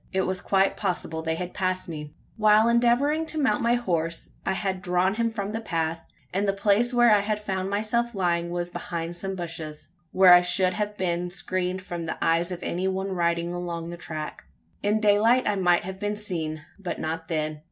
[0.11, 2.11] It was quite possible they had passed me.
[2.35, 6.53] While endeavouring to mount my horse, I had drawn him from the path; and the
[6.53, 10.97] place where I had found myself lying was behind some bushes, where I should have
[10.97, 14.45] been screened from the eyes of any one riding along the track.
[14.81, 17.59] In daylight I might have been seen; but not then.